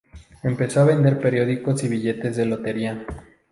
Empezó 0.41 0.81
a 0.81 0.85
vender 0.85 1.19
periódicos 1.21 1.83
y 1.83 1.87
billetes 1.87 2.35
de 2.35 2.47
lotería. 2.47 3.05